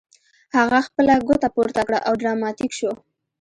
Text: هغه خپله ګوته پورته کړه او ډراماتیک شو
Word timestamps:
هغه 0.57 0.79
خپله 0.87 1.13
ګوته 1.27 1.49
پورته 1.55 1.81
کړه 1.87 1.99
او 2.07 2.13
ډراماتیک 2.21 2.71
شو 2.79 2.91